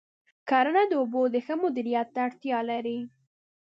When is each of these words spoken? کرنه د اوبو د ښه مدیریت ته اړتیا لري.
کرنه 0.49 0.83
د 0.89 0.93
اوبو 1.01 1.21
د 1.33 1.35
ښه 1.45 1.55
مدیریت 1.63 2.07
ته 2.13 2.19
اړتیا 2.27 2.59
لري. 2.71 2.99